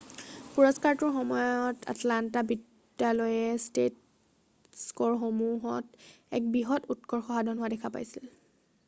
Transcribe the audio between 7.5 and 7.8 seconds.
হোৱা